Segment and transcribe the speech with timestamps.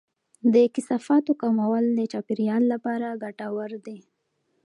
[0.53, 3.99] د کثافاتو کمول د چاپیریال لپاره ګټور دی.